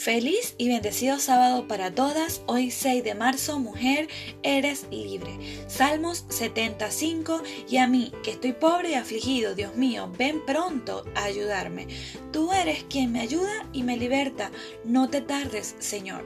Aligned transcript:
Feliz 0.00 0.54
y 0.56 0.68
bendecido 0.68 1.18
sábado 1.18 1.68
para 1.68 1.94
todas. 1.94 2.40
Hoy 2.46 2.70
6 2.70 3.04
de 3.04 3.14
marzo, 3.14 3.58
mujer, 3.58 4.08
eres 4.42 4.86
libre. 4.90 5.38
Salmos 5.68 6.24
75 6.30 7.42
y 7.68 7.76
a 7.76 7.86
mí, 7.86 8.10
que 8.22 8.30
estoy 8.30 8.54
pobre 8.54 8.92
y 8.92 8.94
afligido, 8.94 9.54
Dios 9.54 9.76
mío, 9.76 10.10
ven 10.16 10.42
pronto 10.46 11.04
a 11.14 11.24
ayudarme. 11.24 11.86
Tú 12.32 12.50
eres 12.50 12.84
quien 12.84 13.12
me 13.12 13.20
ayuda 13.20 13.68
y 13.74 13.82
me 13.82 13.98
liberta. 13.98 14.50
No 14.86 15.10
te 15.10 15.20
tardes, 15.20 15.76
Señor. 15.80 16.24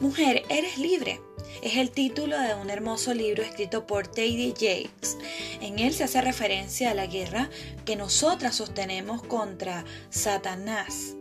Mujer, 0.00 0.42
eres 0.50 0.76
libre. 0.76 1.22
Es 1.62 1.76
el 1.76 1.92
título 1.92 2.38
de 2.38 2.54
un 2.54 2.68
hermoso 2.68 3.14
libro 3.14 3.42
escrito 3.42 3.86
por 3.86 4.08
Teddy 4.08 4.52
Jakes. 4.52 5.16
En 5.62 5.78
él 5.78 5.94
se 5.94 6.04
hace 6.04 6.20
referencia 6.20 6.90
a 6.90 6.94
la 6.94 7.06
guerra 7.06 7.48
que 7.86 7.96
nosotras 7.96 8.56
sostenemos 8.56 9.22
contra 9.22 9.86
Satanás 10.10 11.16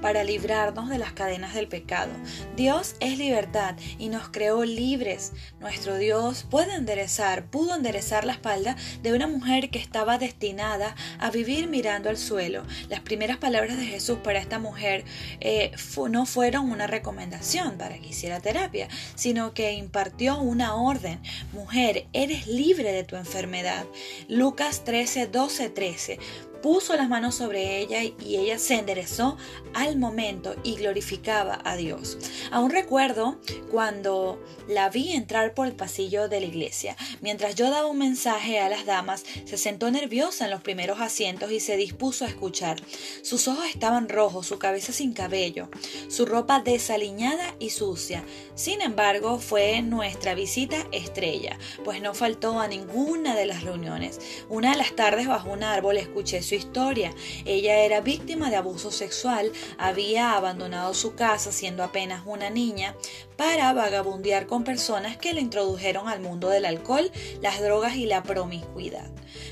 para 0.00 0.24
librarnos 0.24 0.88
de 0.88 0.98
las 0.98 1.12
cadenas 1.12 1.54
del 1.54 1.68
pecado. 1.68 2.12
Dios 2.56 2.96
es 3.00 3.18
libertad 3.18 3.76
y 3.98 4.08
nos 4.08 4.28
creó 4.28 4.64
libres. 4.64 5.32
Nuestro 5.60 5.96
Dios 5.96 6.46
puede 6.48 6.74
enderezar, 6.74 7.46
pudo 7.46 7.74
enderezar 7.74 8.24
la 8.24 8.32
espalda 8.32 8.76
de 9.02 9.12
una 9.12 9.26
mujer 9.26 9.70
que 9.70 9.78
estaba 9.78 10.18
destinada 10.18 10.94
a 11.18 11.30
vivir 11.30 11.68
mirando 11.68 12.10
al 12.10 12.16
suelo. 12.16 12.64
Las 12.88 13.00
primeras 13.00 13.38
palabras 13.38 13.76
de 13.76 13.86
Jesús 13.86 14.18
para 14.22 14.38
esta 14.38 14.58
mujer 14.58 15.04
eh, 15.40 15.72
no 16.10 16.26
fueron 16.26 16.70
una 16.70 16.86
recomendación 16.86 17.78
para 17.78 17.98
que 17.98 18.08
hiciera 18.08 18.40
terapia, 18.40 18.88
sino 19.14 19.54
que 19.54 19.72
impartió 19.72 20.38
una 20.38 20.74
orden. 20.74 21.20
Mujer, 21.52 22.06
eres 22.12 22.46
libre 22.46 22.92
de 22.92 23.04
tu 23.04 23.16
enfermedad. 23.16 23.84
Lucas 24.28 24.84
13, 24.84 25.26
12, 25.26 25.70
13 25.70 26.18
puso 26.62 26.96
las 26.96 27.08
manos 27.08 27.34
sobre 27.34 27.78
ella 27.78 28.02
y 28.02 28.36
ella 28.36 28.58
se 28.58 28.74
enderezó 28.74 29.36
al 29.74 29.98
momento 29.98 30.54
y 30.62 30.76
glorificaba 30.76 31.60
a 31.64 31.76
Dios. 31.76 32.18
Aún 32.50 32.70
recuerdo 32.70 33.38
cuando 33.70 34.42
la 34.68 34.88
vi 34.88 35.12
entrar 35.12 35.54
por 35.54 35.66
el 35.66 35.74
pasillo 35.74 36.28
de 36.28 36.40
la 36.40 36.46
iglesia. 36.46 36.96
Mientras 37.20 37.54
yo 37.54 37.70
daba 37.70 37.86
un 37.86 37.98
mensaje 37.98 38.60
a 38.60 38.68
las 38.68 38.86
damas, 38.86 39.24
se 39.44 39.56
sentó 39.56 39.90
nerviosa 39.90 40.44
en 40.44 40.50
los 40.50 40.62
primeros 40.62 41.00
asientos 41.00 41.50
y 41.50 41.60
se 41.60 41.76
dispuso 41.76 42.24
a 42.24 42.28
escuchar. 42.28 42.76
Sus 43.22 43.48
ojos 43.48 43.66
estaban 43.66 44.08
rojos, 44.08 44.46
su 44.46 44.58
cabeza 44.58 44.92
sin 44.92 45.12
cabello, 45.12 45.68
su 46.08 46.26
ropa 46.26 46.60
desaliñada 46.60 47.56
y 47.58 47.70
sucia. 47.70 48.24
Sin 48.54 48.80
embargo, 48.80 49.38
fue 49.38 49.82
nuestra 49.82 50.34
visita 50.34 50.76
estrella, 50.92 51.58
pues 51.84 52.00
no 52.00 52.14
faltó 52.14 52.60
a 52.60 52.68
ninguna 52.68 53.34
de 53.34 53.46
las 53.46 53.62
reuniones. 53.62 54.20
Una 54.48 54.72
de 54.72 54.76
las 54.76 54.94
tardes 54.94 55.26
bajo 55.26 55.50
un 55.50 55.62
árbol 55.62 55.96
escuché 55.96 56.42
historia. 56.56 57.12
Ella 57.44 57.80
era 57.80 58.00
víctima 58.00 58.50
de 58.50 58.56
abuso 58.56 58.90
sexual, 58.90 59.52
había 59.78 60.36
abandonado 60.36 60.94
su 60.94 61.14
casa 61.14 61.52
siendo 61.52 61.82
apenas 61.82 62.22
una 62.26 62.50
niña 62.50 62.94
para 63.36 63.72
vagabundear 63.72 64.46
con 64.46 64.64
personas 64.64 65.16
que 65.16 65.32
le 65.32 65.40
introdujeron 65.40 66.08
al 66.08 66.20
mundo 66.20 66.48
del 66.48 66.64
alcohol, 66.64 67.10
las 67.40 67.60
drogas 67.60 67.96
y 67.96 68.06
la 68.06 68.22
promiscuidad. 68.22 69.10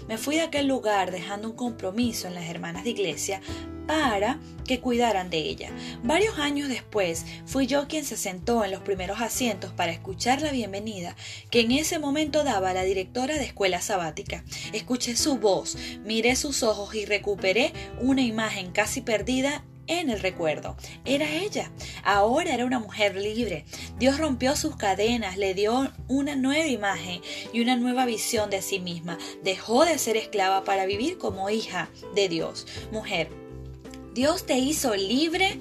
Me 0.08 0.18
fui 0.18 0.36
de 0.36 0.42
aquel 0.42 0.66
lugar 0.66 1.10
dejando 1.10 1.48
un 1.48 1.56
compromiso 1.56 2.28
en 2.28 2.34
las 2.34 2.48
hermanas 2.48 2.84
de 2.84 2.90
iglesia 2.90 3.40
para 3.90 4.38
que 4.68 4.78
cuidaran 4.78 5.30
de 5.30 5.38
ella. 5.38 5.72
Varios 6.04 6.38
años 6.38 6.68
después 6.68 7.26
fui 7.44 7.66
yo 7.66 7.88
quien 7.88 8.04
se 8.04 8.16
sentó 8.16 8.64
en 8.64 8.70
los 8.70 8.82
primeros 8.82 9.20
asientos 9.20 9.72
para 9.72 9.90
escuchar 9.90 10.42
la 10.42 10.52
bienvenida 10.52 11.16
que 11.50 11.62
en 11.62 11.72
ese 11.72 11.98
momento 11.98 12.44
daba 12.44 12.72
la 12.72 12.84
directora 12.84 13.34
de 13.34 13.46
escuela 13.46 13.80
sabática. 13.80 14.44
Escuché 14.72 15.16
su 15.16 15.38
voz, 15.38 15.76
miré 16.04 16.36
sus 16.36 16.62
ojos 16.62 16.94
y 16.94 17.04
recuperé 17.04 17.72
una 18.00 18.22
imagen 18.22 18.70
casi 18.70 19.00
perdida 19.00 19.64
en 19.88 20.08
el 20.08 20.20
recuerdo. 20.20 20.76
Era 21.04 21.28
ella. 21.28 21.72
Ahora 22.04 22.54
era 22.54 22.64
una 22.64 22.78
mujer 22.78 23.16
libre. 23.16 23.64
Dios 23.98 24.18
rompió 24.18 24.54
sus 24.54 24.76
cadenas, 24.76 25.36
le 25.36 25.52
dio 25.52 25.92
una 26.06 26.36
nueva 26.36 26.68
imagen 26.68 27.20
y 27.52 27.60
una 27.60 27.74
nueva 27.74 28.06
visión 28.06 28.50
de 28.50 28.62
sí 28.62 28.78
misma. 28.78 29.18
Dejó 29.42 29.84
de 29.84 29.98
ser 29.98 30.16
esclava 30.16 30.62
para 30.62 30.86
vivir 30.86 31.18
como 31.18 31.50
hija 31.50 31.90
de 32.14 32.28
Dios. 32.28 32.68
Mujer, 32.92 33.39
Dios 34.12 34.44
te 34.44 34.58
hizo 34.58 34.94
libre 34.94 35.58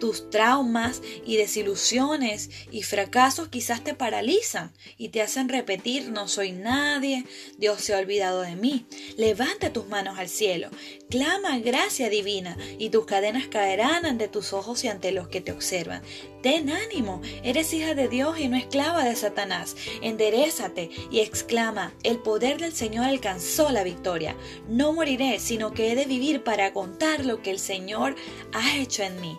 tus 0.00 0.28
traumas 0.30 1.00
y 1.24 1.36
desilusiones 1.36 2.50
y 2.72 2.82
fracasos 2.82 3.46
quizás 3.48 3.84
te 3.84 3.94
paralizan 3.94 4.72
y 4.98 5.10
te 5.10 5.22
hacen 5.22 5.48
repetir 5.48 6.10
no 6.10 6.26
soy 6.26 6.50
nadie, 6.50 7.24
Dios 7.58 7.80
se 7.82 7.94
ha 7.94 7.98
olvidado 7.98 8.40
de 8.40 8.56
mí. 8.56 8.86
Levanta 9.16 9.72
tus 9.72 9.86
manos 9.86 10.18
al 10.18 10.28
cielo, 10.28 10.70
clama 11.08 11.60
gracia 11.60 12.08
divina 12.08 12.56
y 12.78 12.90
tus 12.90 13.04
cadenas 13.04 13.46
caerán 13.46 14.06
ante 14.06 14.26
tus 14.26 14.52
ojos 14.52 14.82
y 14.82 14.88
ante 14.88 15.12
los 15.12 15.28
que 15.28 15.40
te 15.40 15.52
observan. 15.52 16.02
Ten 16.42 16.70
ánimo, 16.70 17.20
eres 17.42 17.74
hija 17.74 17.94
de 17.94 18.08
Dios 18.08 18.40
y 18.40 18.48
no 18.48 18.56
esclava 18.56 19.04
de 19.04 19.14
Satanás. 19.14 19.76
Enderezate 20.00 20.90
y 21.10 21.20
exclama, 21.20 21.92
el 22.02 22.18
poder 22.18 22.58
del 22.58 22.72
Señor 22.72 23.04
alcanzó 23.04 23.70
la 23.70 23.84
victoria. 23.84 24.34
No 24.66 24.94
moriré, 24.94 25.38
sino 25.38 25.72
que 25.74 25.92
he 25.92 25.94
de 25.94 26.06
vivir 26.06 26.42
para 26.42 26.72
contar 26.72 27.26
lo 27.26 27.42
que 27.42 27.50
el 27.50 27.58
Señor 27.58 28.16
ha 28.54 28.78
hecho 28.78 29.02
en 29.02 29.20
mí. 29.20 29.38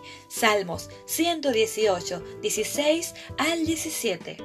Salmos 0.52 0.90
118, 1.06 2.22
16 2.42 3.14
al 3.38 3.64
17. 3.64 4.36